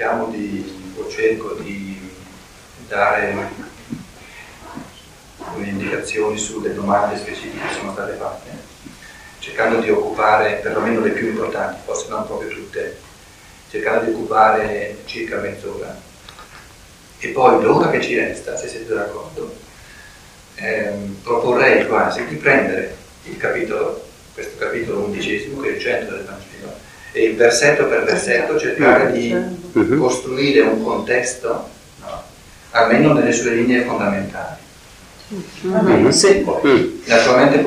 cerchiamo 0.00 0.30
di, 0.30 0.94
o 0.96 1.10
cerco 1.10 1.52
di 1.56 2.10
dare 2.88 3.50
indicazioni 5.56 6.38
sulle 6.38 6.72
domande 6.72 7.18
specifiche 7.18 7.66
che 7.66 7.74
sono 7.74 7.92
state 7.92 8.14
fatte, 8.14 8.50
cercando 9.40 9.78
di 9.80 9.90
occupare 9.90 10.60
perlomeno 10.62 11.00
le 11.00 11.10
più 11.10 11.28
importanti, 11.28 11.82
forse 11.84 12.08
non 12.08 12.24
proprio 12.24 12.48
tutte, 12.48 12.96
cercando 13.68 14.06
di 14.06 14.12
occupare 14.12 14.96
circa 15.04 15.36
mezz'ora. 15.36 15.94
E 17.18 17.28
poi 17.28 17.62
l'ora 17.62 17.90
che 17.90 18.00
ci 18.00 18.16
resta, 18.16 18.56
se 18.56 18.68
siete 18.68 18.94
d'accordo, 18.94 19.54
ehm, 20.54 21.16
proporrei 21.22 21.86
quasi 21.86 22.24
di 22.24 22.36
prendere 22.36 22.96
il 23.24 23.36
capitolo, 23.36 24.02
questo 24.32 24.56
capitolo 24.56 25.00
undicesimo 25.00 25.60
che 25.60 25.68
è 25.68 25.72
il 25.72 25.80
centro 25.80 26.16
del 26.16 26.24
e 27.12 27.32
versetto 27.32 27.86
per 27.86 28.04
versetto 28.04 28.58
cercare 28.58 29.12
di 29.12 29.32
mhm. 29.32 29.98
costruire 29.98 30.60
un 30.60 30.82
contesto, 30.82 31.68
no? 32.00 32.22
almeno 32.70 33.12
nelle 33.12 33.32
sue 33.32 33.52
linee 33.52 33.82
fondamentali. 33.82 34.58
Mm-hmm. 35.32 36.08
Sì. 36.08 36.44
Naturalmente 37.06 37.58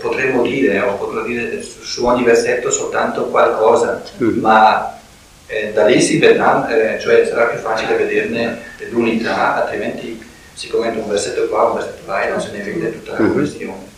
potremmo 0.00 0.42
dire, 0.42 0.80
o 0.80 0.94
potrò 0.94 1.24
dire 1.24 1.60
su 1.62 2.06
ogni 2.06 2.22
versetto 2.22 2.70
soltanto 2.70 3.24
qualcosa, 3.24 4.02
mm. 4.22 4.38
ma 4.38 4.98
eh, 5.46 5.72
da 5.72 5.84
lì 5.86 6.00
si 6.00 6.18
vedrà, 6.18 6.68
eh, 6.68 7.00
cioè 7.00 7.26
sarà 7.26 7.46
più 7.46 7.58
facile 7.58 7.96
vederne 7.96 8.58
l'unità, 8.90 9.56
altrimenti 9.56 10.22
si 10.52 10.68
commenta 10.68 11.00
un 11.00 11.08
versetto 11.08 11.48
qua, 11.48 11.64
un 11.64 11.74
versetto 11.74 12.06
là 12.06 12.24
e 12.24 12.30
non 12.30 12.40
se 12.40 12.50
ne 12.52 12.62
vede 12.62 12.92
tutta 12.92 13.20
la 13.20 13.28
questione. 13.28 13.96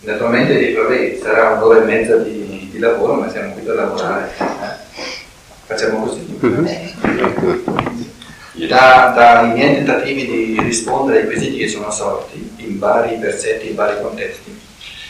Naturalmente 0.00 0.72
vabbè, 0.72 1.18
sarà 1.20 1.50
un'ora 1.50 1.82
e 1.82 1.84
mezza 1.84 2.16
di, 2.16 2.68
di, 2.70 2.78
lavoro, 2.78 3.14
ma 3.14 3.30
siamo 3.30 3.52
qui 3.52 3.62
per 3.62 3.74
lavorare. 3.74 4.30
Eh? 4.38 4.44
Facciamo 5.66 6.04
così. 6.04 6.38
Mm-hmm 6.44 7.68
da, 8.68 9.12
dai 9.14 9.52
miei 9.52 9.74
tentativi 9.76 10.26
di 10.26 10.60
rispondere 10.60 11.20
ai 11.20 11.26
quesiti 11.26 11.56
che 11.56 11.68
sono 11.68 11.90
sorti 11.90 12.52
in 12.56 12.78
vari 12.78 13.16
versetti, 13.16 13.68
in 13.68 13.74
vari 13.74 14.00
contesti, 14.00 14.56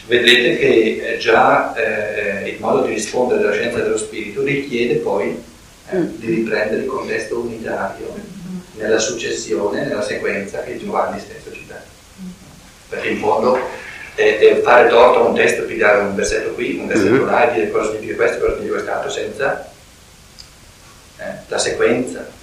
vedrete 0.07 0.57
che 0.57 1.15
eh, 1.15 1.19
già 1.19 1.75
eh, 1.75 2.49
il 2.51 2.61
modo 2.61 2.83
di 2.83 2.95
rispondere 2.95 3.41
della 3.41 3.53
scienza 3.53 3.79
dello 3.79 3.99
spirito 3.99 4.43
richiede 4.43 4.97
poi 4.97 5.43
eh, 5.91 5.97
mm. 5.97 6.07
di 6.17 6.27
riprendere 6.27 6.83
il 6.83 6.87
contesto 6.87 7.41
unitario 7.41 8.15
nella 8.75 8.99
successione, 8.99 9.85
nella 9.85 10.03
sequenza 10.03 10.63
che 10.63 10.79
Giovanni 10.79 11.19
stesso 11.19 11.53
ci 11.53 11.65
dà. 11.67 11.81
Perché 12.89 13.09
in 13.09 13.19
fondo 13.19 13.59
è, 14.19 14.61
fare 14.63 14.89
torto 14.89 15.21
a 15.21 15.29
un 15.29 15.35
testo, 15.35 15.63
pigliare 15.63 16.01
un 16.01 16.15
versetto 16.15 16.51
qui, 16.51 16.77
un 16.79 16.89
versetto 16.89 17.13
mm-hmm. 17.13 17.27
là 17.27 17.51
e 17.51 17.55
dire 17.55 17.71
cosa 17.71 17.91
significa 17.91 18.17
questo, 18.17 18.39
cosa 18.39 18.53
significa 18.55 18.75
quest'altro, 18.75 19.11
senza 19.11 19.71
eh, 21.19 21.25
la 21.47 21.59
sequenza 21.59 22.37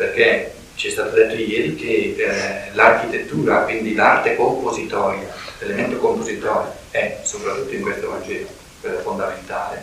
perché 0.00 0.54
ci 0.76 0.88
è 0.88 0.90
stato 0.90 1.10
detto 1.10 1.34
ieri 1.34 1.74
che 1.74 2.14
eh, 2.16 2.74
l'architettura, 2.74 3.64
quindi 3.64 3.94
l'arte 3.94 4.34
compositoria, 4.34 5.28
l'elemento 5.58 5.98
compositorio 5.98 6.72
è 6.90 7.18
soprattutto 7.22 7.74
in 7.74 7.82
questo 7.82 8.08
Vangelo, 8.08 8.46
quella 8.80 9.00
fondamentale, 9.00 9.82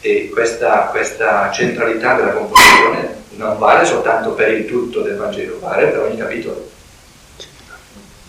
e 0.00 0.30
questa, 0.32 0.86
questa, 0.86 1.50
centralità 1.52 2.14
della 2.14 2.32
composizione 2.32 3.18
non 3.32 3.58
vale 3.58 3.84
soltanto 3.84 4.32
per 4.32 4.52
il 4.52 4.64
tutto 4.64 5.02
del 5.02 5.16
Vangelo, 5.16 5.58
vale 5.58 5.88
per 5.88 6.00
ogni 6.00 6.16
capitolo. 6.16 6.70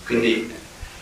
Quindi 0.05 0.53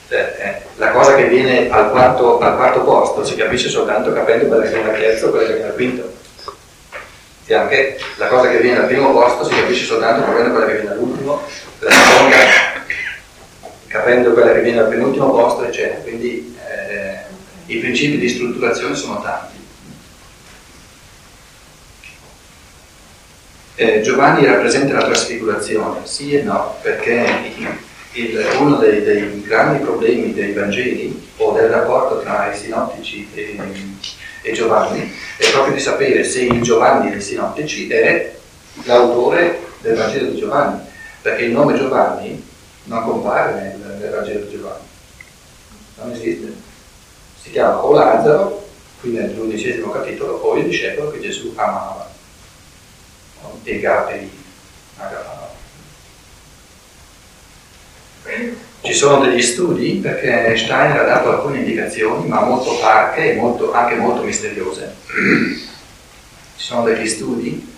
eh, 0.09 0.17
eh 0.17 0.61
la 0.77 0.91
cosa 0.91 1.15
che 1.15 1.25
viene 1.25 1.69
al 1.69 1.91
quarto, 1.91 2.39
al 2.39 2.55
quarto, 2.55 2.83
posto 2.83 3.25
si 3.25 3.35
capisce 3.35 3.69
soltanto 3.69 4.13
capendo 4.13 4.47
quella 4.47 4.63
che 4.63 4.73
viene 4.73 4.89
al 4.89 4.99
terzo 4.99 5.27
e 5.27 5.29
quella 5.31 5.47
che 5.47 5.53
viene 5.53 5.69
al 5.69 5.75
quinto 5.75 6.13
e 7.45 7.53
anche 7.55 7.99
la 8.17 8.27
cosa 8.27 8.49
che 8.49 8.59
viene 8.59 8.77
al 8.77 8.85
primo 8.85 9.11
posto 9.11 9.43
si 9.43 9.55
capisce 9.55 9.85
soltanto 9.85 10.23
capendo 10.23 10.51
quella 10.51 10.67
che 10.67 10.73
viene 10.73 10.91
all'ultimo, 10.91 11.41
la 11.79 11.91
seconda 11.91 12.37
capendo 13.89 14.33
quella 14.33 14.53
che 14.53 14.61
viene 14.61 14.79
al 14.79 14.87
penultimo 14.87 15.31
posto, 15.31 15.65
eccetera. 15.65 15.99
Quindi 16.01 16.55
eh, 16.67 17.17
i 17.65 17.77
principi 17.79 18.17
di 18.17 18.29
strutturazione 18.29 18.95
sono 18.95 19.21
tanti. 19.21 19.57
Eh, 23.75 24.01
Giovanni 24.01 24.45
rappresenta 24.45 24.93
la 24.93 25.05
trasfigurazione, 25.05 26.01
sì 26.03 26.33
e 26.37 26.43
no, 26.43 26.77
perché 26.81 27.53
il, 28.21 28.45
uno 28.59 28.77
dei, 28.77 29.03
dei, 29.03 29.41
grandi 29.41 29.83
problemi 29.83 30.33
dei 30.33 30.53
Vangeli 30.53 31.27
o 31.37 31.51
del 31.53 31.69
rapporto 31.69 32.19
tra 32.21 32.53
i 32.53 32.57
sinottici 32.57 33.27
e 33.33 33.55
e 34.41 34.53
Giovanni, 34.53 35.11
è 35.37 35.51
proprio 35.51 35.73
di 35.73 35.81
sapere 35.81 36.23
se 36.23 36.41
il 36.41 36.61
Giovanni 36.61 37.11
dei 37.11 37.21
Sinottici 37.21 37.87
è 37.89 38.35
l'autore 38.83 39.59
del 39.81 39.95
Vangelo 39.95 40.29
di 40.29 40.37
Giovanni, 40.37 40.79
perché 41.21 41.43
il 41.43 41.51
nome 41.51 41.77
Giovanni 41.77 42.47
non 42.85 43.03
compare 43.03 43.53
nel, 43.53 43.97
nel 43.99 44.09
Vangelo 44.09 44.45
di 44.45 44.51
Giovanni, 44.51 44.85
non 45.95 46.11
esiste. 46.11 46.53
Si 47.41 47.51
chiama 47.51 47.83
o 47.83 47.93
Lazzaro, 47.93 48.67
qui 49.01 49.11
nell'undicesimo 49.11 49.91
capitolo, 49.91 50.33
o 50.33 50.55
il 50.55 50.65
discepolo 50.65 51.11
che 51.11 51.19
Gesù 51.19 51.51
amava, 51.55 52.09
e 53.63 53.79
Gabri, 53.79 54.31
agapava. 54.97 55.48
Ci 58.81 58.93
sono 58.93 59.25
degli 59.25 59.41
studi 59.41 59.99
perché 60.01 60.55
Steiner 60.55 60.99
ha 60.99 61.03
dato 61.03 61.29
alcune 61.29 61.59
indicazioni, 61.59 62.27
ma 62.27 62.41
molto 62.41 62.77
parche 62.77 63.31
e 63.31 63.35
molto, 63.35 63.73
anche 63.73 63.95
molto 63.95 64.23
misteriose. 64.23 64.95
Ci 66.55 66.65
sono 66.65 66.83
degli 66.83 67.07
studi 67.07 67.75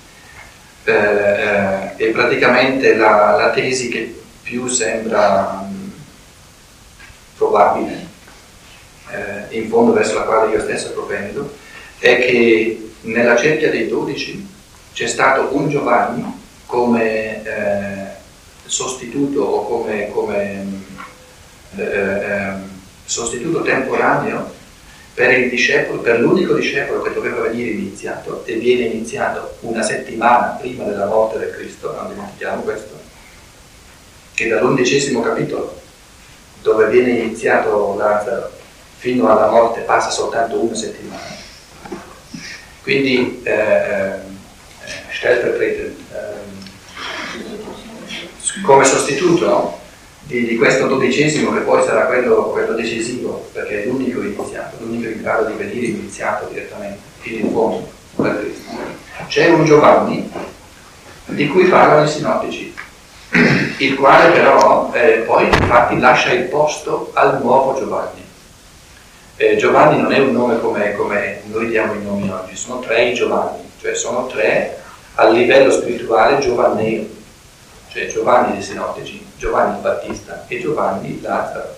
eh, 0.83 0.93
eh, 0.93 1.93
e 1.97 2.07
praticamente 2.09 2.95
la, 2.95 3.35
la, 3.37 3.51
tesi 3.51 3.89
che 3.89 4.19
più 4.41 4.67
sembra 4.67 5.67
mh, 5.69 5.91
probabile, 7.37 8.07
eh, 9.11 9.57
in 9.57 9.69
fondo 9.69 9.93
verso 9.93 10.15
la 10.15 10.23
quale 10.23 10.51
io 10.53 10.61
stesso 10.61 10.91
propendo, 10.91 11.55
è 11.99 12.17
che 12.17 12.91
nella 13.01 13.35
cerchia 13.35 13.69
dei 13.69 13.87
dodici 13.87 14.47
c'è 14.93 15.07
stato 15.07 15.49
un 15.55 15.69
Giovanni 15.69 16.39
come 16.65 17.43
eh, 17.43 18.00
sostituto 18.71 19.41
o 19.41 19.65
come, 19.65 20.09
come 20.11 20.65
eh, 21.75 21.83
ehm, 21.83 22.69
sostituto 23.03 23.61
temporaneo 23.63 24.59
per 25.13 25.37
il 25.37 25.49
discepolo, 25.49 25.99
per 25.99 26.21
l'unico 26.21 26.53
discepolo 26.53 27.01
che 27.01 27.11
doveva 27.11 27.41
venire 27.41 27.71
iniziato 27.71 28.45
e 28.45 28.55
viene 28.55 28.85
iniziato 28.85 29.57
una 29.61 29.83
settimana 29.83 30.57
prima 30.57 30.85
della 30.85 31.05
morte 31.05 31.37
del 31.37 31.51
Cristo, 31.51 31.93
non 31.93 32.13
dimentichiamo 32.13 32.61
questo, 32.61 32.97
che 34.33 34.47
dall'undicesimo 34.47 35.19
capitolo, 35.21 35.81
dove 36.61 36.87
viene 36.87 37.09
iniziato 37.09 37.95
Lazzaro, 37.97 38.51
fino 38.95 39.29
alla 39.29 39.49
morte 39.49 39.81
passa 39.81 40.09
soltanto 40.09 40.61
una 40.61 40.75
settimana. 40.75 41.39
Quindi, 42.83 43.41
eh, 43.43 43.51
eh, 43.51 44.19
stellvertretend, 45.09 45.95
eh, 46.13 46.60
come 48.63 48.83
sostituto 48.83 49.79
di, 50.23 50.45
di, 50.45 50.55
questo 50.57 50.87
dodicesimo 50.87 51.53
che 51.53 51.61
poi 51.61 51.83
sarà 51.83 52.05
quello, 52.05 52.49
quello, 52.51 52.73
decisivo, 52.73 53.49
perché 53.53 53.83
è 53.83 53.85
l'unico 53.85 54.21
iniziato, 54.21 54.77
l'unico 54.79 55.09
in 55.09 55.21
grado 55.21 55.45
di 55.45 55.53
venire 55.53 55.87
iniziato 55.87 56.47
direttamente, 56.51 56.99
fino 57.19 57.45
in 57.45 57.51
fondo, 57.51 57.89
per 58.15 58.39
Cristo. 58.39 58.69
C'è 59.27 59.49
un 59.49 59.65
Giovanni 59.65 60.31
di 61.25 61.47
cui 61.47 61.65
parlano 61.65 62.05
i 62.05 62.09
sinottici, 62.09 62.73
il 63.77 63.95
quale 63.95 64.31
però 64.31 64.91
eh, 64.93 65.23
poi 65.25 65.45
infatti 65.45 65.97
lascia 65.99 66.31
il 66.33 66.43
posto 66.43 67.11
al 67.13 67.41
nuovo 67.41 67.77
Giovanni. 67.79 68.23
Eh, 69.37 69.55
Giovanni 69.55 70.01
non 70.01 70.11
è 70.11 70.19
un 70.19 70.33
nome 70.33 70.59
come, 70.59 70.93
come 70.93 71.41
noi 71.45 71.67
diamo 71.67 71.93
i 71.93 72.03
nomi 72.03 72.29
oggi, 72.29 72.55
sono 72.55 72.79
tre 72.79 73.09
i 73.09 73.13
Giovanni, 73.13 73.71
cioè 73.79 73.95
sono 73.95 74.27
tre 74.27 74.77
a 75.15 75.27
livello 75.29 75.71
spirituale 75.71 76.39
giovanneo 76.39 77.19
cioè 77.91 78.07
Giovanni 78.07 78.53
dei 78.53 78.63
Sinottici, 78.63 79.25
Giovanni 79.37 79.81
Battista 79.81 80.45
e 80.47 80.59
Giovanni 80.61 81.19
Lazzaro. 81.19 81.75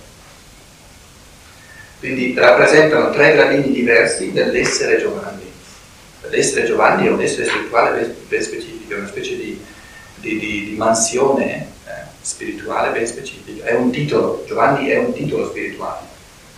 Quindi 2.00 2.34
rappresentano 2.36 3.12
tre 3.12 3.34
gradini 3.34 3.72
diversi 3.72 4.32
dell'essere 4.32 5.00
Giovanni. 5.00 5.52
L'essere 6.30 6.66
Giovanni 6.66 7.08
è 7.08 7.10
un 7.10 7.22
essere 7.22 7.46
spirituale 7.46 8.16
ben 8.28 8.42
specifico, 8.42 8.94
è 8.94 8.98
una 8.98 9.08
specie 9.08 9.36
di, 9.36 9.60
di, 10.16 10.38
di, 10.38 10.70
di 10.70 10.76
mansione 10.76 11.68
eh, 11.86 11.92
spirituale 12.22 12.92
ben 12.92 13.08
specifica. 13.08 13.66
È 13.66 13.74
un 13.74 13.90
titolo, 13.90 14.44
Giovanni 14.46 14.90
è 14.90 14.98
un 14.98 15.14
titolo 15.14 15.50
spirituale, 15.50 16.06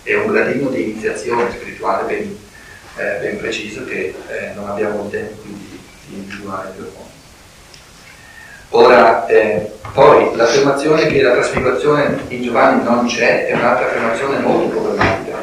è 0.04 0.16
un 0.16 0.32
gradino 0.32 0.70
di 0.70 0.84
iniziazione 0.84 1.52
spirituale 1.52 2.04
ben, 2.14 2.38
eh, 2.98 3.18
ben 3.20 3.38
preciso 3.38 3.86
che 3.86 4.14
eh, 4.28 4.52
non 4.54 4.70
abbiamo 4.70 5.04
il 5.06 5.12
tempo 5.12 5.42
di 5.44 5.80
individuare 6.10 6.72
più 6.76 6.84
a 6.84 6.88
fondo. 6.88 7.14
Ora, 8.70 9.15
eh, 9.28 9.72
poi 9.94 10.36
l'affermazione 10.36 11.08
che 11.08 11.22
la 11.22 11.32
trasfigurazione 11.32 12.26
in 12.28 12.44
Giovanni 12.44 12.84
non 12.84 13.06
c'è 13.08 13.48
è 13.48 13.54
un'altra 13.54 13.86
affermazione 13.86 14.40
molto 14.40 14.68
problematica, 14.68 15.38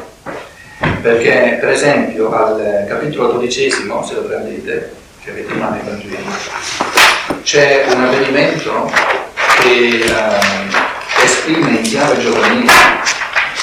perché 1.01 1.57
per 1.59 1.69
esempio 1.69 2.31
al 2.31 2.85
capitolo 2.87 3.33
dodicesimo, 3.33 4.05
se 4.05 4.13
lo 4.13 4.21
prendete, 4.21 4.93
che 5.23 5.31
avete 5.31 5.53
in 5.53 5.59
mano 5.59 5.75
i 5.77 5.81
Vangeli, 5.83 6.17
c'è 7.41 7.85
un 7.89 8.03
avvenimento 8.03 8.91
che 9.61 10.03
uh, 10.05 11.23
esprime 11.23 11.77
in 11.77 11.81
chiave 11.81 12.19
giovanile 12.19 12.71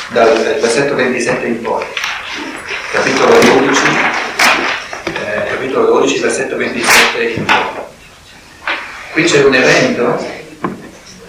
dal 0.09 0.59
versetto 0.61 0.95
27 0.95 1.47
in 1.47 1.63
poi, 1.63 1.85
capitolo 2.91 3.39
12, 3.39 3.83
eh, 5.07 5.45
capitolo 5.51 5.87
12, 5.87 6.19
versetto 6.19 6.57
27 6.57 7.23
in 7.23 7.45
poi. 7.45 7.89
Qui 9.13 9.25
c'è 9.25 9.43
un 9.43 9.53
evento, 9.53 10.25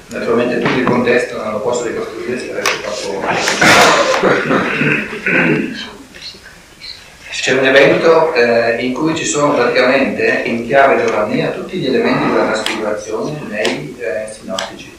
naturalmente 0.09 0.59
tutto 0.59 0.77
il 0.77 0.83
contesto 0.83 1.37
non 1.37 1.53
lo 1.53 1.61
posso 1.61 1.85
ricostruire, 1.85 2.37
sarebbe 2.37 2.69
troppo... 2.83 3.25
C'è 7.31 7.53
un 7.53 7.65
evento 7.65 8.33
eh, 8.35 8.83
in 8.85 8.93
cui 8.93 9.15
ci 9.15 9.25
sono 9.25 9.55
praticamente 9.55 10.43
in 10.45 10.63
chiave 10.67 11.03
giovannea 11.03 11.49
tutti 11.49 11.77
gli 11.77 11.87
elementi 11.87 12.29
della 12.29 12.51
trasfigurazione 12.51 13.39
nei 13.49 13.97
eh, 13.97 14.31
sinottici. 14.31 14.95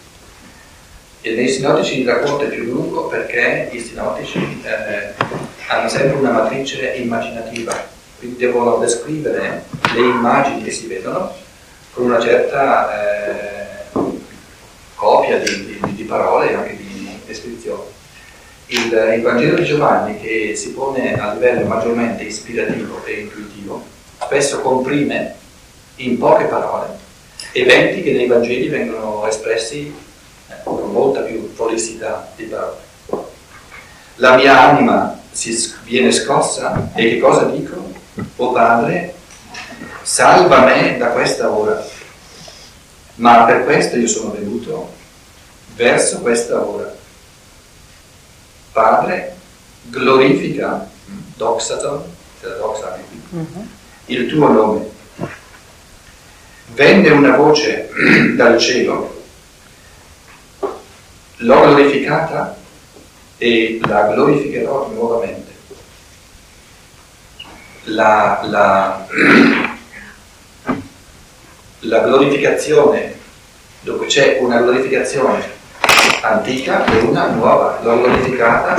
E 1.21 1.35
nei 1.35 1.49
sinottici 1.49 2.01
il 2.01 2.09
racconto 2.09 2.47
è 2.47 2.49
più 2.49 2.65
lungo 2.65 3.07
perché 3.07 3.69
i 3.71 3.79
sinottici 3.79 4.61
eh, 4.65 5.13
hanno 5.69 5.89
sempre 5.89 6.17
una 6.19 6.33
matrice 6.33 6.95
immaginativa, 6.97 7.81
quindi 8.19 8.39
devono 8.39 8.79
descrivere 8.79 9.67
le 9.95 10.01
immagini 10.01 10.65
che 10.65 10.73
si 10.73 10.89
vedono 10.89 11.33
con 11.93 12.05
una 12.05 12.21
certa 12.21 13.91
eh, 13.93 14.01
copia 14.95 15.39
di, 15.39 15.79
di, 15.83 15.95
di, 15.95 16.03
parole 16.05 16.51
e 16.51 16.55
anche 16.55 16.77
di 16.77 17.21
descrizioni. 17.27 17.83
Il, 18.67 19.15
il, 19.17 19.23
Vangelo 19.23 19.57
di 19.57 19.65
Giovanni, 19.65 20.19
che 20.19 20.55
si 20.57 20.73
pone 20.73 21.21
a 21.21 21.35
livello 21.35 21.67
maggiormente 21.67 22.23
ispirativo 22.23 23.05
e 23.05 23.21
intuitivo, 23.21 23.85
spesso 24.19 24.61
comprime 24.61 25.35
in 25.97 26.19
poche 26.19 26.45
parole 26.45 27.03
eventi 27.53 28.03
che 28.03 28.13
nei 28.13 28.27
Vangeli 28.27 28.69
vengono 28.69 29.27
espressi 29.27 29.95
eh, 30.49 30.55
con 30.65 30.91
molta 30.91 31.21
più 31.21 31.53
felicità 31.55 32.33
di 32.37 32.45
parole. 32.45 32.91
La 34.17 34.37
mia 34.37 34.71
anima 34.71 35.21
si 35.31 35.75
viene 35.85 36.13
scossa 36.13 36.91
e 36.95 37.11
che 37.11 37.19
cosa 37.19 37.45
dico? 37.45 37.91
O 38.37 38.53
Padre, 38.53 39.15
salva 40.03 40.65
me 40.65 40.97
da 40.99 41.09
questa 41.09 41.51
ora. 41.51 41.85
Ma 43.17 43.45
per 43.45 43.65
questo 43.65 43.97
io 43.97 44.09
sono 44.09 44.33
venuto 44.33 44.93
verso 45.75 46.21
questa 46.21 46.61
ora. 46.61 46.95
Padre, 48.73 49.37
glorifica, 49.83 50.89
doxaton, 51.37 52.05
doxa 52.41 52.99
uh-huh. 53.31 53.67
il 54.07 54.29
tuo 54.29 54.49
nome. 54.49 54.91
Venne 56.75 57.11
una 57.11 57.37
voce 57.37 57.91
dal 58.35 58.59
cielo, 58.59 59.23
l'ho 61.37 61.61
glorificata 61.61 62.57
e 63.37 63.79
la 63.87 64.07
glorificherò 64.07 64.91
nuovamente. 64.93 65.51
La, 67.85 68.41
la 68.45 69.07
la 71.83 72.01
glorificazione, 72.01 73.15
dove 73.81 74.07
c'è 74.07 74.39
una 74.41 74.61
glorificazione 74.61 75.61
antica 76.21 76.85
e 76.85 76.99
una 77.01 77.31
nuova, 77.31 77.81
l'ho 77.83 78.01
glorificata 78.03 78.77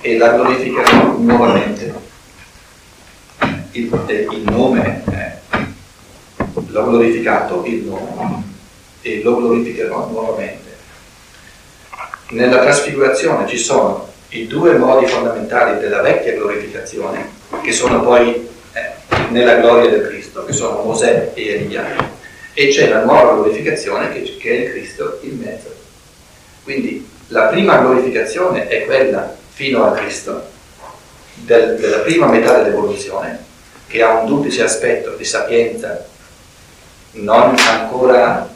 e 0.00 0.16
la 0.16 0.32
glorificherò 0.32 1.16
nuovamente. 1.18 2.02
Il, 3.72 3.90
il 4.30 4.42
nome, 4.44 5.02
eh, 5.10 5.58
l'ho 6.68 6.84
glorificato 6.84 7.64
il 7.66 7.82
nome 7.82 8.42
e 9.02 9.20
lo 9.22 9.36
glorificherò 9.36 10.08
nuovamente. 10.08 10.62
Nella 12.30 12.60
trasfigurazione 12.60 13.48
ci 13.48 13.58
sono 13.58 14.12
i 14.28 14.46
due 14.46 14.76
modi 14.78 15.06
fondamentali 15.06 15.80
della 15.80 16.00
vecchia 16.00 16.34
glorificazione, 16.34 17.28
che 17.62 17.72
sono 17.72 18.00
poi 18.00 18.52
nella 19.30 19.56
gloria 19.56 19.90
del 19.90 20.06
Cristo, 20.06 20.44
che 20.44 20.52
sono 20.52 20.82
Mosè 20.82 21.30
e 21.34 21.46
Elia, 21.48 22.12
e 22.52 22.68
c'è 22.68 22.88
la 22.88 23.04
nuova 23.04 23.34
glorificazione 23.34 24.12
che, 24.12 24.36
che 24.38 24.50
è 24.50 24.60
il 24.64 24.70
Cristo 24.70 25.18
in 25.22 25.38
mezzo. 25.38 25.72
Quindi 26.62 27.08
la 27.28 27.46
prima 27.46 27.78
glorificazione 27.78 28.68
è 28.68 28.84
quella 28.84 29.34
fino 29.50 29.84
al 29.84 29.96
Cristo, 29.98 30.50
del, 31.34 31.76
della 31.78 31.98
prima 31.98 32.26
metà 32.26 32.62
dell'evoluzione, 32.62 33.44
che 33.86 34.02
ha 34.02 34.20
un 34.20 34.26
duplice 34.26 34.62
aspetto 34.62 35.14
di 35.16 35.24
sapienza, 35.24 36.06
non 37.12 37.54
ancora 37.58 38.48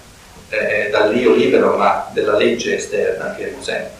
eh, 0.48 0.88
dall'io 0.90 1.34
libero, 1.34 1.76
ma 1.76 2.08
della 2.12 2.36
legge 2.36 2.76
esterna 2.76 3.34
che 3.34 3.50
è 3.50 3.54
Mosè, 3.54 3.90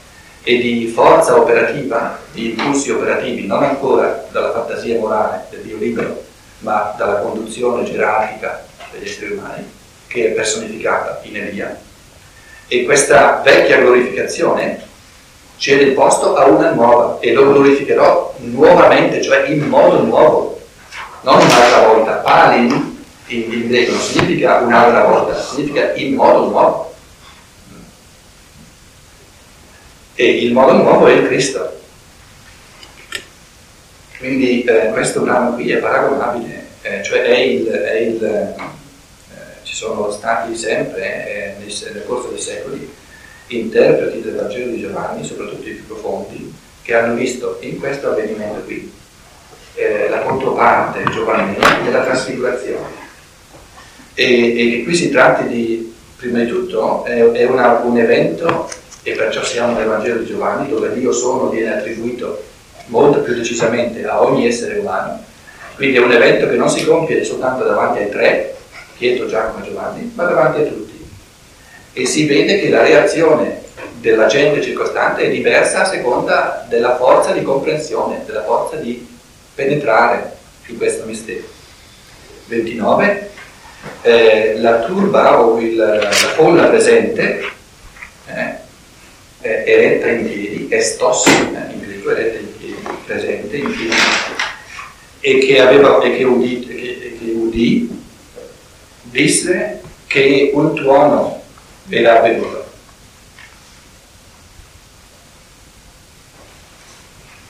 e 0.43 0.57
di 0.59 0.87
forza 0.87 1.37
operativa, 1.37 2.19
di 2.33 2.51
impulsi 2.51 2.91
operativi, 2.91 3.47
non 3.47 3.63
ancora 3.63 4.27
dalla 4.31 4.53
fantasia 4.53 4.99
morale 4.99 5.45
del 5.51 5.61
Dio 5.61 5.77
libero, 5.77 6.25
ma 6.61 6.95
dalla 6.97 7.21
conduzione 7.21 7.85
gerarchica 7.85 8.67
degli 8.93 9.09
esseri 9.09 9.33
umani, 9.33 9.71
che 10.07 10.29
è 10.29 10.31
personificata 10.31 11.21
in 11.23 11.37
Elia. 11.37 11.79
E 12.67 12.85
questa 12.85 13.41
vecchia 13.43 13.81
glorificazione 13.81 14.87
cede 15.57 15.83
il 15.83 15.93
posto 15.93 16.35
a 16.37 16.45
una 16.47 16.71
nuova 16.71 17.19
e 17.21 17.33
lo 17.33 17.53
glorificherò 17.53 18.35
nuovamente, 18.39 19.23
cioè 19.23 19.49
in 19.49 19.67
modo 19.67 20.03
nuovo, 20.03 20.61
non 21.23 21.41
un'altra 21.41 21.87
volta. 21.87 22.13
Palin 22.17 23.05
in, 23.27 23.53
in 23.53 23.69
greco 23.69 23.93
non 23.93 24.01
significa 24.01 24.59
un'altra 24.59 25.05
volta, 25.05 25.41
significa 25.41 25.95
in 25.95 26.15
modo 26.15 26.49
nuovo. 26.49 26.95
E 30.15 30.45
il 30.45 30.53
modo 30.53 30.73
nuovo 30.73 31.07
è 31.07 31.13
il 31.13 31.27
Cristo. 31.27 31.78
Quindi 34.19 34.65
eh, 34.65 34.91
questo 34.91 35.21
brano 35.21 35.55
qui 35.55 35.71
è 35.71 35.77
paragonabile, 35.77 36.67
eh, 36.83 37.03
cioè 37.05 37.23
è 37.23 37.39
il, 37.39 37.69
è 37.69 37.99
il 38.01 38.25
eh, 38.25 38.55
ci 39.63 39.75
sono 39.75 40.11
stati 40.11 40.57
sempre 40.57 41.05
eh, 41.29 41.55
nel, 41.61 41.93
nel, 41.93 42.05
corso 42.05 42.29
dei 42.29 42.41
secoli 42.41 42.93
interpreti 43.47 44.21
del 44.21 44.35
Vangelo 44.35 44.73
di 44.73 44.81
Giovanni, 44.81 45.25
soprattutto 45.25 45.69
i 45.69 45.73
più 45.73 45.87
profondi, 45.87 46.53
che 46.83 46.95
hanno 46.97 47.15
visto 47.15 47.59
in 47.61 47.79
questo 47.79 48.11
avvenimento 48.11 48.63
qui 48.63 48.93
eh, 49.75 50.09
la 50.09 50.19
controparte 50.19 51.05
giovanile 51.13 51.61
della 51.85 52.03
trasfigurazione. 52.03 53.07
E, 54.15 54.25
che 54.25 54.83
qui 54.83 54.97
si 54.97 55.11
tratti 55.11 55.47
di, 55.47 55.95
prima 56.17 56.41
di 56.41 56.49
tutto, 56.49 57.05
è, 57.05 57.23
è 57.23 57.45
una, 57.45 57.79
un 57.85 57.97
evento, 57.97 58.69
e 59.05 59.13
perciò 59.13 59.45
siamo 59.45 59.79
nel 59.79 59.87
Vangelo 59.87 60.19
di 60.19 60.27
Giovanni, 60.27 60.69
dove 60.69 60.93
Dio 60.93 61.13
sono 61.13 61.51
viene 61.51 61.77
attribuito 61.77 62.57
molto 62.89 63.21
più 63.21 63.35
decisamente 63.35 64.05
a 64.07 64.23
ogni 64.23 64.47
essere 64.47 64.79
umano. 64.79 65.25
Quindi 65.77 65.97
è 65.97 66.01
un 66.01 66.13
evento 66.13 66.49
che 66.49 66.57
non 66.57 66.69
si 66.69 66.85
compie 66.85 67.25
soltanto 67.25 67.65
davanti 67.65 68.01
ai 68.01 68.11
tre, 68.11 68.57
Pietro, 68.97 69.27
Giacomo 69.27 69.65
e 69.65 69.69
Giovanni, 69.69 70.13
ma 70.15 70.25
davanti 70.25 70.61
a 70.61 70.65
tutti. 70.65 71.07
E 71.93 72.07
si 72.07 72.27
vede 72.27 72.59
che 72.59 72.69
la 72.69 72.83
reazione 72.83 73.63
della 74.01 74.27
gente 74.27 74.61
circostante 74.63 75.23
è 75.23 75.31
diversa 75.31 75.83
a 75.83 75.85
seconda 75.85 76.67
della 76.69 76.97
forza 76.97 77.33
di 77.33 77.43
comprensione, 77.43 78.23
della 78.27 78.45
forza 78.45 78.77
di 78.77 79.07
penetrare 79.55 80.37
in 80.67 80.77
questo 80.77 81.05
mistero. 81.05 81.47
29. 82.47 83.31
Eh, 84.03 84.57
la 84.59 84.81
turba 84.81 85.41
o 85.41 85.59
il, 85.61 85.77
la 85.77 86.11
folla 86.11 86.65
presente 86.65 87.41
eh, 88.27 88.55
è 89.41 89.65
eretta 89.67 90.09
in 90.09 90.27
piedi, 90.27 90.67
estos, 90.71 91.27
eh, 91.27 91.73
in 91.73 91.81
greco 91.81 92.11
eretta 92.11 92.39
in 92.39 92.48
presente 93.05 93.57
in 93.57 93.71
piedi 93.71 93.95
e 95.21 95.39
che, 95.39 95.61
aveva, 95.61 96.01
e 96.01 96.17
che, 96.17 96.25
udì, 96.25 96.61
che, 96.61 97.19
che 97.19 97.31
udì, 97.33 98.03
disse 99.03 99.81
che 100.07 100.51
un 100.55 100.75
tuono 100.75 101.43
era 101.89 102.19
avvenuto. 102.19 102.67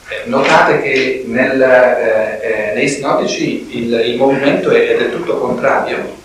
Eh, 0.09 0.23
notate 0.29 0.81
che 0.81 1.25
nel, 1.27 1.61
eh, 1.61 2.41
eh, 2.43 2.75
nei 2.75 2.89
sinodici 2.89 3.77
il, 3.77 3.93
il, 3.93 4.17
movimento 4.17 4.71
è, 4.71 4.97
del 4.97 5.11
tutto 5.11 5.39
contrario. 5.39 6.17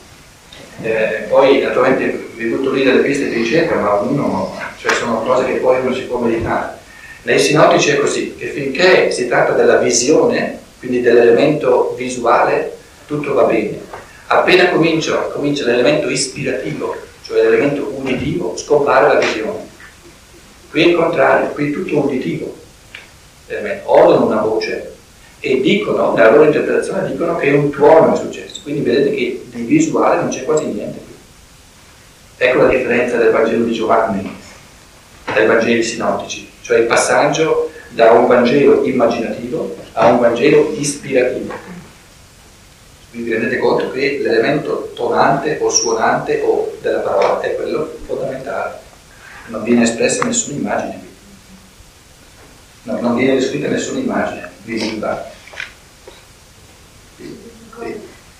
Eh, 0.82 1.26
poi 1.28 1.62
naturalmente 1.62 2.30
vi 2.36 2.46
butto 2.46 2.72
lì 2.72 2.84
delle 2.84 3.02
piste 3.02 3.30
di 3.30 3.36
ricerca, 3.36 3.76
ma 3.76 4.02
ognuno, 4.02 4.58
cioè 4.78 4.94
sono 4.94 5.22
cose 5.24 5.46
che 5.46 5.60
poi 5.60 5.82
uno 5.82 5.94
si 5.94 6.04
può 6.04 6.20
meditare. 6.20 6.82
Nei 7.24 7.40
sinottici 7.40 7.92
è 7.92 7.98
così, 7.98 8.36
che 8.36 8.48
finché 8.48 9.10
si 9.12 9.28
tratta 9.28 9.54
della 9.54 9.78
visione, 9.78 10.60
quindi 10.80 11.02
dell'elemento 11.02 11.94
visuale, 11.98 12.78
tutto 13.06 13.34
va 13.34 13.44
bene. 13.44 13.80
Appena 14.28 14.70
comincia, 14.70 15.16
comincia 15.28 15.66
l'elemento 15.66 16.10
ispirativo, 16.10 16.96
cioè 17.24 17.44
l'elemento 17.44 17.94
uditivo, 17.96 18.58
scompare 18.58 19.08
la 19.08 19.20
visione. 19.20 19.68
Qui 20.70 20.82
è 20.82 20.88
il 20.88 20.96
contrario, 20.96 21.52
qui 21.52 21.70
è 21.70 21.74
tutto 21.74 22.00
uditivo. 22.00 22.56
Odono 23.84 24.26
una 24.26 24.42
voce 24.42 24.92
e 25.40 25.62
dicono, 25.62 26.14
nella 26.14 26.32
loro 26.32 26.46
interpretazione, 26.46 27.10
dicono 27.10 27.38
che 27.38 27.52
un 27.52 27.70
tuono 27.70 28.14
è 28.14 28.18
successo. 28.18 28.62
Quindi 28.64 28.82
vedete 28.82 29.16
che 29.16 29.44
di 29.46 29.62
visuale 29.62 30.20
non 30.22 30.30
c'è 30.30 30.44
quasi 30.44 30.66
niente 30.66 31.00
qui. 31.00 31.14
Ecco 32.38 32.64
la 32.64 32.70
differenza 32.70 33.18
del 33.18 33.32
Vangelo 33.32 33.64
di 33.64 33.74
Giovanni 33.74 34.36
dai 35.34 35.46
Vangeli 35.46 35.84
sinottici, 35.84 36.50
cioè 36.64 36.80
il 36.80 36.86
passaggio 36.86 37.72
da 37.90 38.12
un 38.12 38.26
Vangelo 38.26 38.84
immaginativo 38.86 39.76
a 39.92 40.08
un 40.08 40.20
Vangelo 40.20 40.72
ispirativo. 40.72 41.54
Vi 43.12 43.30
rendete 43.30 43.58
conto 43.58 43.92
che 43.92 44.20
l'elemento 44.22 44.92
tonante 44.96 45.60
o 45.62 45.70
suonante 45.70 46.42
o 46.42 46.76
della 46.82 47.00
parola 47.00 47.42
è 47.42 47.56
quello 47.56 47.98
fondamentale. 48.06 48.80
Non 49.48 49.62
viene 49.62 49.84
espressa 49.84 50.24
nessuna 50.24 50.56
immagine 50.56 51.00
qui. 51.00 51.10
No, 52.84 53.00
non 53.02 53.16
viene 53.16 53.36
descritta 53.36 53.68
nessuna 53.68 54.00
immagine 54.00 54.50
visiva. 54.64 55.32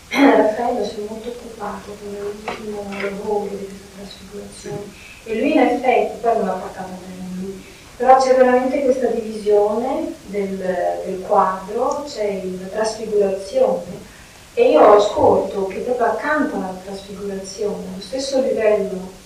Raffaello 0.10 0.86
si 0.86 0.96
è 0.96 1.10
molto 1.10 1.30
occupato 1.30 1.98
con 2.02 2.16
l'ultimo 2.18 2.88
lavoro 3.02 3.50
di 3.50 3.66
questa 3.66 3.86
trasfigurazione 3.98 5.12
e 5.26 5.40
lui 5.40 5.52
in 5.52 5.60
effetti, 5.60 6.20
poi 6.22 6.38
non 6.38 6.46
l'ha 6.48 6.54
portato 6.54 6.90
bene 7.06 7.30
lui, 7.42 7.64
però 7.98 8.18
c'è 8.18 8.36
veramente 8.36 8.82
questa 8.84 9.08
divisione 9.08 10.14
del, 10.26 10.58
del 10.58 11.24
quadro, 11.28 12.06
c'è 12.08 12.42
la 12.60 12.68
trasfigurazione. 12.68 14.12
E 14.56 14.70
io 14.72 14.96
ascolto 14.96 15.68
che 15.68 15.80
proprio 15.80 16.08
accanto 16.08 16.56
alla 16.56 16.76
trasfigurazione, 16.84 17.86
allo 17.92 18.02
stesso 18.02 18.42
livello, 18.42 19.22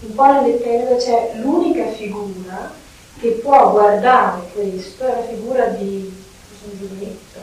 un 0.00 0.14
po' 0.14 0.26
nelle 0.26 0.60
tenebre 0.60 0.96
c'è 0.96 1.32
l'unica 1.36 1.86
figura 1.92 2.72
che 3.18 3.28
può 3.42 3.70
guardare 3.70 4.42
questo, 4.52 5.04
è 5.04 5.08
la 5.08 5.22
figura 5.22 5.66
di 5.66 6.24
Giulietto, 6.72 7.38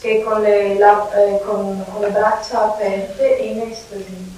che 0.00 0.22
con 0.22 0.40
le, 0.40 0.78
la, 0.78 1.10
eh, 1.14 1.40
con, 1.44 1.84
con 1.92 2.00
le 2.00 2.08
braccia 2.08 2.64
aperte 2.64 3.38
e 3.38 3.46
in 3.46 3.60
estasi 3.70 4.30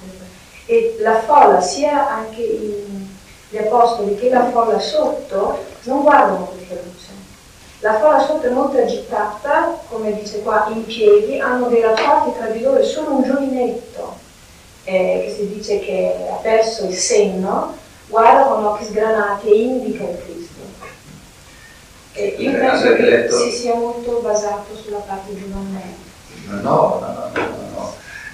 e 0.67 0.97
la 1.01 1.21
folla, 1.21 1.61
sia 1.61 2.09
anche 2.09 2.41
i, 2.41 3.04
gli 3.55 3.59
apostoli 3.59 4.17
che 4.17 4.31
la 4.31 4.51
folla 4.51 4.81
sotto, 4.81 5.65
non 5.85 6.03
guardano 6.03 6.47
questa 6.47 6.75
luce. 6.75 7.13
La 7.79 8.01
folla 8.01 8.19
sotto 8.19 8.49
è 8.49 8.51
molto 8.51 8.79
agitata, 8.79 9.79
come 9.89 10.13
dice 10.13 10.43
qua, 10.43 10.67
in 10.75 10.85
piedi, 10.85 11.39
hanno 11.39 11.69
dei 11.69 11.81
rapporti 11.81 12.37
tra 12.37 12.49
di 12.49 12.61
loro, 12.63 12.81
è 12.81 12.85
solo 12.85 13.13
un 13.13 13.23
giovinetto 13.23 14.17
eh, 14.83 15.23
che 15.25 15.35
si 15.37 15.55
dice 15.55 15.79
che 15.79 16.17
ha 16.33 16.35
perso 16.43 16.87
il 16.87 16.97
senno, 16.97 17.77
guarda 18.09 18.43
con 18.43 18.65
occhi 18.65 18.87
sgranati 18.87 19.49
e 19.49 19.57
indica 19.57 20.03
il 20.03 20.19
Cristo. 20.25 20.63
E 22.15 22.35
io 22.37 22.59
penso 22.59 22.93
che 22.95 23.29
si 23.31 23.53
sia 23.53 23.75
molto 23.77 24.19
basato 24.21 24.75
sulla 24.75 24.99
parte. 24.99 25.31
No, 26.49 26.61
no, 26.61 26.99
no, 27.01 27.31
no. 27.33 27.54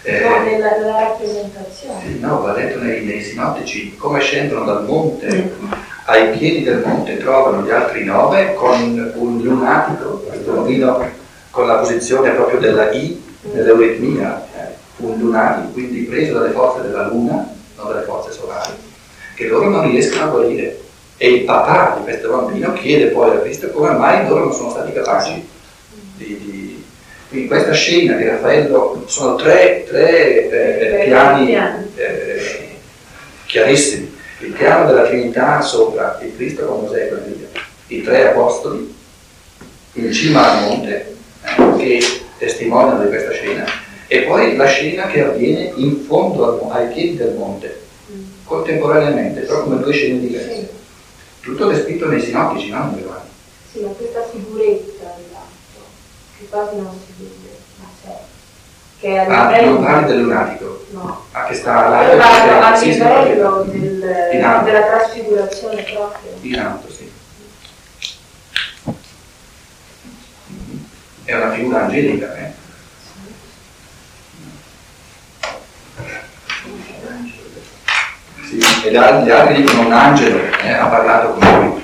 Eh, 0.02 0.20
no, 0.20 0.42
nella, 0.42 0.76
nella 0.78 0.98
rappresentazione. 0.98 2.00
Sì, 2.00 2.18
no, 2.20 2.40
va 2.40 2.52
detto 2.52 2.78
nei, 2.78 3.04
nei 3.04 3.22
sinottici, 3.22 3.96
come 3.96 4.20
scendono 4.20 4.64
dal 4.64 4.84
monte, 4.86 5.52
mm. 5.60 5.72
ai 6.06 6.30
piedi 6.38 6.62
del 6.62 6.82
monte 6.84 7.18
trovano 7.18 7.62
gli 7.62 7.70
altri 7.70 8.04
nove 8.04 8.54
con 8.54 9.12
un 9.14 9.42
lunatico, 9.42 10.22
questo 10.26 10.52
bambino 10.52 11.06
con 11.50 11.66
la 11.66 11.76
posizione 11.76 12.30
proprio 12.30 12.60
della 12.60 12.90
I, 12.92 13.22
mm. 13.46 13.52
nell'euritmia, 13.52 14.46
eh, 14.56 14.74
un 14.98 15.18
lunatico, 15.18 15.72
quindi 15.72 16.00
preso 16.02 16.32
dalle 16.32 16.52
forze 16.52 16.80
della 16.80 17.06
luna, 17.08 17.54
non 17.76 17.88
dalle 17.88 18.04
forze 18.04 18.32
solari, 18.32 18.72
che 19.34 19.46
loro 19.48 19.68
non 19.68 19.90
riescono 19.90 20.24
a 20.24 20.28
guarire. 20.28 20.80
E 21.18 21.28
il 21.28 21.44
papà 21.44 21.96
di 21.98 22.04
questo 22.04 22.30
bambino 22.30 22.72
chiede 22.72 23.08
poi 23.08 23.36
a 23.36 23.40
Cristo 23.40 23.68
come 23.68 23.90
mai 23.90 24.26
loro 24.26 24.44
non 24.44 24.54
sono 24.54 24.70
stati 24.70 24.90
capaci 24.90 25.46
di, 26.16 26.38
di 26.38 26.69
in 27.30 27.46
questa 27.46 27.72
scena 27.72 28.16
di 28.16 28.26
Raffaello 28.26 29.04
sono 29.06 29.36
tre, 29.36 29.84
tre 29.86 30.48
eh, 30.48 31.04
piani 31.04 31.54
eh, 31.54 32.68
chiarissimi. 33.46 34.18
Il 34.40 34.52
piano 34.52 34.86
della 34.86 35.06
Trinità 35.06 35.60
sopra 35.60 36.18
il 36.22 36.34
Cristo 36.34 36.66
con 36.66 36.80
Mosè 36.80 37.04
e 37.04 37.08
con 37.08 37.22
Elia, 37.24 37.48
i 37.88 38.02
tre 38.02 38.30
apostoli 38.30 38.94
in 39.94 40.12
cima 40.12 40.50
al 40.50 40.62
monte 40.62 41.16
eh, 41.44 41.76
che 41.76 42.20
testimoniano 42.38 43.02
di 43.02 43.08
questa 43.08 43.32
scena 43.32 43.64
e 44.08 44.22
poi 44.22 44.56
la 44.56 44.66
scena 44.66 45.06
che 45.06 45.22
avviene 45.22 45.72
in 45.76 46.00
fondo 46.00 46.44
al, 46.44 46.70
ai 46.72 46.92
piedi 46.92 47.16
del 47.16 47.34
monte, 47.34 47.80
contemporaneamente, 48.44 49.42
però 49.42 49.62
come 49.62 49.80
due 49.80 49.92
scene 49.92 50.18
diverse. 50.18 50.68
Tutto 51.40 51.68
descritto 51.68 52.06
nei 52.06 52.20
sinottici, 52.20 52.70
non 52.70 52.92
in 52.92 53.02
Giovanni. 53.02 53.28
Sì, 53.72 53.80
ma 53.80 53.90
questa 53.90 54.26
figuretta 54.30 54.89
che 56.40 56.48
quasi 56.48 56.76
non 56.76 56.98
si 57.04 57.12
vede, 57.18 57.58
ma 57.76 57.86
c'è. 58.02 58.16
Che 58.98 59.08
è 59.08 59.18
a 59.18 59.48
ah, 59.48 59.60
non 59.62 59.82
parli 59.82 60.06
del 60.06 60.22
lunatico? 60.22 60.86
No. 60.90 61.24
Ah, 61.32 61.44
che 61.44 61.54
sta 61.54 61.88
là. 61.88 61.98
Parlo 62.16 62.66
a 62.66 62.78
livello 62.80 63.62
del, 63.64 63.98
della 63.98 64.82
trasfigurazione 64.82 65.82
proprio. 65.82 66.32
In 66.40 66.58
alto, 66.58 66.90
sì. 66.90 67.12
È 71.24 71.34
una 71.34 71.52
figura 71.52 71.82
angelica, 71.82 72.36
eh? 72.36 72.52
Sì, 78.48 78.58
e 78.86 78.90
gli 78.90 78.96
altri 78.96 79.62
dicono 79.62 79.86
un 79.86 79.92
angelo 79.92 80.42
eh, 80.60 80.72
ha 80.72 80.86
parlato 80.86 81.34
con 81.34 81.60
lui. 81.60 81.79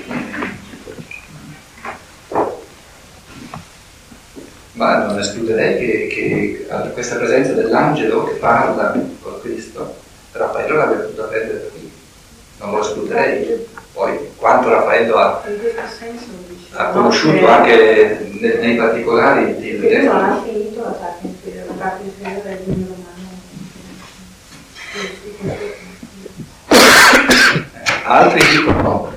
Ma 4.77 5.05
non 5.05 5.19
escluderei 5.19 5.77
che, 5.77 6.07
che 6.07 6.91
questa 6.93 7.15
presenza 7.15 7.53
dell'angelo 7.53 8.25
che 8.25 8.35
parla 8.35 8.91
con 9.21 9.41
Cristo, 9.41 9.95
Raffaello 10.31 10.75
l'abbia 10.75 10.97
potuta 10.97 11.23
prendere 11.23 11.59
da 11.61 11.67
qui. 11.69 11.91
Non 12.59 12.71
lo 12.71 12.81
escluderei. 12.81 13.67
Poi 13.93 14.29
quanto 14.35 14.69
Raffaello 14.69 15.15
ha, 15.15 15.43
ha 16.73 16.89
conosciuto 16.89 17.47
anche 17.47 18.29
nei, 18.39 18.57
nei 18.59 18.75
particolari 18.75 19.55
di 19.55 19.77
non 20.03 20.23
ha 20.23 20.41
finito 20.43 20.83
la 20.83 20.89
parte 20.91 21.25
inferiore, 21.25 21.67
la 21.67 21.73
parte 21.73 22.03
inferiore 22.03 22.63
del 22.65 22.75
Dio 22.75 22.95
Altri 28.03 28.39
dicono 28.55 28.81
no. 28.81 29.15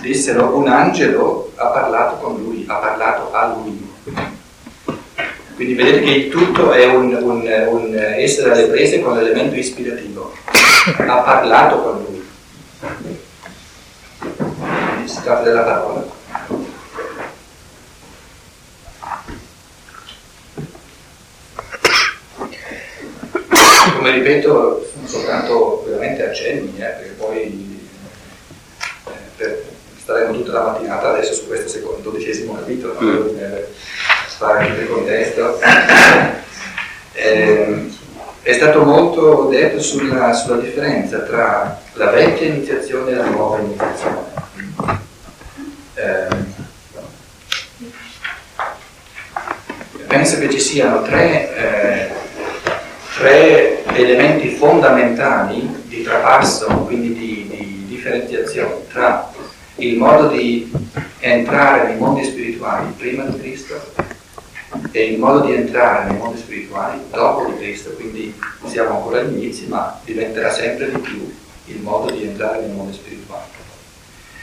Dissero 0.00 0.56
un 0.56 0.66
angelo 0.66 1.52
ha 1.54 1.66
parlato 1.66 2.16
con 2.16 2.42
lui, 2.42 2.64
ha 2.66 2.74
parlato 2.74 3.32
a 3.32 3.54
lui 3.54 3.81
quindi 5.54 5.74
vedete 5.74 6.00
che 6.00 6.10
il 6.10 6.28
tutto 6.28 6.72
è 6.72 6.86
un, 6.86 7.14
un, 7.14 7.66
un 7.68 7.94
essere 7.96 8.50
alle 8.50 8.66
prese 8.66 9.00
con 9.00 9.16
l'elemento 9.16 9.54
ispirativo. 9.54 10.32
Ha 10.96 11.18
parlato 11.18 11.80
con 11.82 12.04
lui. 12.04 12.20
Si 15.04 15.22
tratta 15.22 15.42
della 15.44 15.62
parola. 15.62 16.04
Come 23.94 24.10
ripeto, 24.10 24.90
sono 24.92 25.06
soltanto 25.06 25.84
veramente 25.86 26.26
accenni, 26.26 26.74
eh, 26.78 26.86
perché 26.86 27.14
poi 27.16 27.61
tutta 30.32 30.52
la 30.52 30.62
mattinata 30.62 31.10
adesso 31.10 31.34
su 31.34 31.46
questo 31.46 31.68
secondo, 31.68 32.10
dodicesimo 32.10 32.54
capitolo. 32.54 32.96
No? 32.98 33.06
Mm. 33.06 33.38
Eh, 33.38 33.66
fare 34.42 34.66
il 34.66 34.88
contesto, 34.88 35.60
eh, 37.12 37.90
è 38.42 38.52
stato 38.52 38.82
molto 38.82 39.44
detto 39.44 39.80
sulla, 39.80 40.32
sulla, 40.32 40.56
differenza 40.56 41.20
tra 41.20 41.80
la 41.92 42.10
vecchia 42.10 42.48
iniziazione 42.48 43.12
e 43.12 43.14
la 43.14 43.26
nuova 43.26 43.60
iniziazione. 43.60 44.18
Eh, 45.94 46.26
penso 50.08 50.38
che 50.40 50.50
ci 50.50 50.58
siano 50.58 51.02
tre, 51.02 51.54
eh, 51.56 52.10
tre, 53.18 53.84
elementi 53.94 54.56
fondamentali 54.56 55.84
di 55.84 56.02
trapasso, 56.02 56.66
quindi 56.86 57.14
di, 57.14 57.46
di 57.48 57.84
differenziazione 57.86 58.88
tra 58.90 59.21
il 59.82 59.96
modo 59.96 60.28
di 60.28 60.70
entrare 61.18 61.88
nei 61.88 61.98
mondi 61.98 62.24
spirituali 62.24 62.92
prima 62.96 63.24
di 63.24 63.38
Cristo 63.40 63.80
e 64.92 65.04
il 65.12 65.18
modo 65.18 65.40
di 65.44 65.54
entrare 65.54 66.08
nei 66.08 66.18
mondi 66.18 66.38
spirituali 66.38 67.00
dopo 67.10 67.46
di 67.46 67.56
Cristo, 67.56 67.90
quindi 67.90 68.34
siamo 68.66 68.96
ancora 68.96 69.20
agli 69.20 69.34
inizi, 69.34 69.66
ma 69.66 70.00
diventerà 70.04 70.50
sempre 70.50 70.90
di 70.90 70.98
più 70.98 71.34
il 71.66 71.80
modo 71.80 72.12
di 72.12 72.22
entrare 72.22 72.60
nei 72.60 72.74
mondi 72.74 72.92
spirituali. 72.94 73.60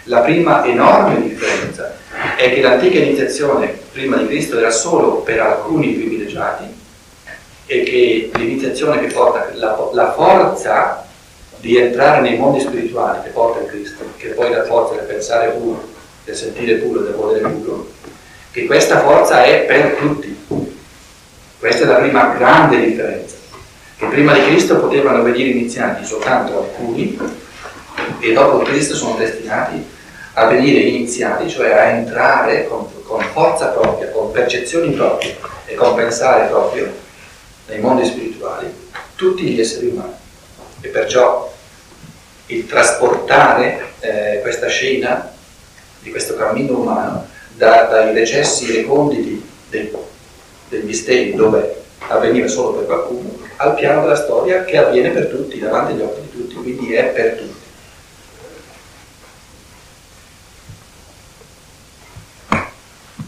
La 0.04 0.22
prima 0.22 0.66
enorme 0.66 1.22
differenza 1.22 1.96
è 2.36 2.54
che 2.54 2.62
l'antica 2.62 3.00
iniziazione 3.00 3.68
prima 3.92 4.18
di 4.18 4.28
Cristo 4.28 4.58
era 4.58 4.72
solo 4.72 5.18
per 5.22 5.40
alcuni 5.40 5.94
privilegiati 5.94 6.66
e 7.66 7.84
che 7.84 8.32
l'iniziazione 8.34 9.00
che 9.00 9.14
porta 9.14 9.52
la, 9.54 9.90
la 9.94 10.14
forza 10.14 11.08
di 11.60 11.78
entrare 11.78 12.22
nei 12.22 12.38
mondi 12.38 12.60
spirituali 12.60 13.22
che 13.24 13.30
porta 13.30 13.60
il 13.60 13.68
Cristo, 13.68 14.04
che 14.18 14.30
poi 14.30 14.52
la 14.52 14.64
forza 14.66 14.96
del 14.96 15.06
pensare 15.06 15.50
puro, 15.50 15.88
del 16.24 16.36
sentire 16.36 16.76
puro, 16.76 17.02
del 17.02 17.14
volere 17.14 17.48
puro, 17.50 17.92
che 18.52 18.66
questa 18.66 19.00
forza 19.02 19.44
è 19.44 19.66
per 19.66 19.96
tutti. 20.00 20.38
Questa 21.60 21.84
è 21.84 21.88
la 21.88 21.96
prima 21.96 22.34
grande 22.38 22.80
differenza, 22.80 23.36
che 23.98 24.06
prima 24.06 24.34
di 24.34 24.46
Cristo 24.46 24.80
potevano 24.80 25.22
venire 25.24 25.50
iniziati 25.50 26.06
soltanto 26.06 26.58
alcuni 26.58 27.20
e 28.20 28.32
dopo 28.32 28.60
Cristo 28.60 28.96
sono 28.96 29.18
destinati 29.18 29.86
a 30.34 30.46
venire 30.46 30.80
iniziati, 30.80 31.50
cioè 31.50 31.72
a 31.72 31.84
entrare 31.90 32.66
con, 32.68 32.88
con 33.04 33.22
forza 33.34 33.68
propria, 33.68 34.10
con 34.12 34.32
percezioni 34.32 34.94
proprie 34.94 35.36
e 35.66 35.74
con 35.74 35.96
pensare 35.96 36.48
proprio 36.48 36.90
nei 37.68 37.80
mondi 37.80 38.06
spirituali 38.06 38.74
tutti 39.16 39.44
gli 39.44 39.60
esseri 39.60 39.88
umani. 39.88 40.14
E 40.80 40.88
perciò 40.88 41.49
il 42.50 42.66
trasportare 42.66 43.94
eh, 44.00 44.40
questa 44.42 44.68
scena 44.68 45.32
di 46.00 46.10
questo 46.10 46.36
cammino 46.36 46.80
umano 46.80 47.28
da, 47.56 47.84
dai 47.84 48.14
recessi 48.14 48.72
reconditi 48.72 49.44
dei, 49.70 49.92
dei 50.70 50.82
misteri 50.84 51.36
dove 51.36 51.84
avveniva 52.08 52.48
solo 52.48 52.78
per 52.78 52.86
qualcuno 52.86 53.38
al 53.58 53.76
piano 53.76 54.02
della 54.02 54.16
storia 54.16 54.64
che 54.64 54.78
avviene 54.78 55.10
per 55.10 55.28
tutti, 55.28 55.60
davanti 55.60 55.92
agli 55.92 56.02
occhi 56.02 56.22
di 56.22 56.30
tutti, 56.32 56.56
quindi 56.56 56.94
è 56.94 57.06
per 57.08 57.34
tutti. 57.34 57.58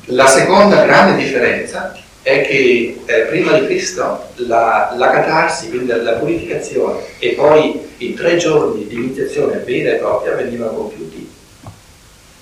La 0.05 0.27
seconda 0.27 0.83
grande 0.83 1.21
differenza 1.21 1.93
è 2.23 2.41
che 2.41 3.01
eh, 3.05 3.21
prima 3.21 3.57
di 3.57 3.65
Cristo 3.65 4.29
la, 4.35 4.93
la, 4.95 5.09
catarsi, 5.09 5.69
quindi 5.69 5.91
la 5.91 6.13
purificazione 6.13 6.99
e 7.17 7.31
poi 7.31 7.79
i 7.97 8.13
tre 8.13 8.37
giorni 8.37 8.87
di 8.87 8.95
iniziazione 8.95 9.57
vera 9.57 9.93
e 9.93 9.95
propria 9.95 10.35
venivano 10.35 10.71
compiuti 10.71 11.29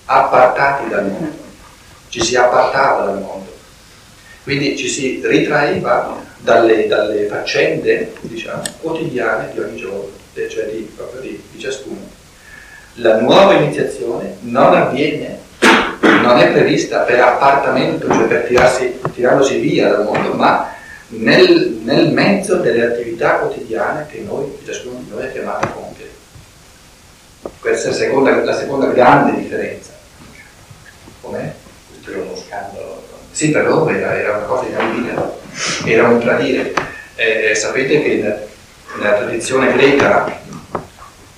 appartati 0.05 0.89
dal 0.89 1.05
mondo, 1.05 1.38
ci 2.09 2.21
si 2.21 2.36
appartava 2.36 3.05
dal 3.05 3.21
mondo, 3.21 3.53
quindi 4.43 4.75
ci 4.75 4.89
si 4.89 5.21
ritraeva 5.24 6.25
dalle, 6.39 6.88
dalle 6.88 7.27
faccende 7.27 8.13
diciamo, 8.21 8.62
quotidiane 8.81 9.51
di 9.53 9.59
ogni 9.59 9.77
giorno, 9.77 10.09
cioè 10.33 10.65
di, 10.65 10.91
proprio 10.95 11.21
di, 11.21 11.41
di 11.51 11.59
ciascuno. 11.59 12.17
La 12.95 13.19
nuova 13.19 13.53
iniziazione 13.53 14.38
non 14.41 14.74
avviene 14.74 15.38
non 16.29 16.39
è 16.39 16.51
prevista 16.51 17.00
per 17.00 17.19
appartamento, 17.19 18.07
cioè 18.07 18.25
per 18.25 18.45
tirarsi, 18.45 19.00
tirandosi 19.13 19.57
via 19.57 19.89
dal 19.89 20.03
mondo, 20.03 20.33
ma 20.33 20.71
nel, 21.07 21.79
nel, 21.83 22.12
mezzo 22.12 22.57
delle 22.57 22.86
attività 22.86 23.38
quotidiane 23.38 24.05
che 24.07 24.19
noi, 24.19 24.59
ciascuno 24.63 25.00
di 25.00 25.09
noi 25.09 25.25
è 25.25 25.31
chiamato 25.31 25.65
a 25.65 25.69
compiere. 25.69 26.12
Questa 27.59 27.88
è 27.88 27.91
la 27.91 27.98
seconda, 27.98 28.43
la 28.43 28.57
seconda 28.57 28.88
grande 28.88 29.39
differenza. 29.39 29.91
Com'è? 31.21 31.51
Questo 31.89 32.12
era 32.12 32.21
uno 32.21 32.36
scandalo. 32.36 33.07
Sì, 33.31 33.50
per 33.50 33.67
loro 33.67 33.89
era, 33.89 34.15
era 34.15 34.38
una 34.38 34.45
cosa 34.45 34.67
inaudita, 34.67 35.33
era 35.86 36.07
un 36.07 36.19
tradire. 36.19 36.74
Eh, 37.15 37.55
sapete 37.55 38.01
che 38.01 38.15
nella, 38.15 38.39
nella 38.98 39.13
tradizione 39.17 39.74
greca 39.74 40.39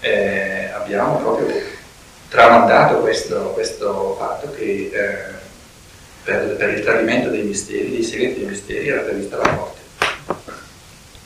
eh, 0.01 0.69
abbiamo 0.73 1.17
proprio 1.17 1.47
tramandato 2.31 2.99
questo, 2.99 3.51
questo 3.51 4.15
fatto 4.17 4.51
che 4.53 4.89
eh, 4.93 5.33
per, 6.23 6.55
per, 6.55 6.69
il 6.69 6.81
tradimento 6.81 7.29
dei 7.29 7.43
misteri, 7.43 7.91
dei 7.91 8.03
segreti 8.03 8.39
dei 8.39 8.47
misteri, 8.47 8.87
era 8.87 9.01
prevista 9.01 9.35
la 9.35 9.51
morte. 9.51 9.79